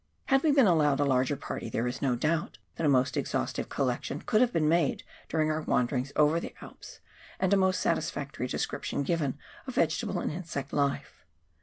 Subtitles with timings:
[0.25, 3.69] Had we been allowed a larger party, there is no doubt that a most exhaustive
[3.69, 7.01] collection could have been made during our wanderings over the Alps,
[7.39, 9.37] and a most satisfactory description given
[9.67, 11.23] of vegetable and insect life.